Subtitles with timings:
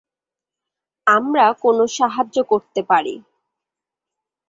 [1.07, 3.15] আমরা কোন সাহায্য করতে পারি?